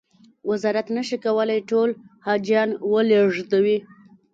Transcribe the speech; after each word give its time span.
وزارت 0.49 0.87
نه 0.97 1.03
شي 1.07 1.17
کولای 1.25 1.59
ټول 1.71 1.89
حاجیان 2.25 2.69
و 2.89 2.93
لېږدوي. 3.09 3.77